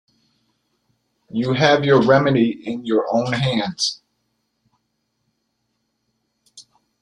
[1.29, 4.01] You have your remedy in your own hands.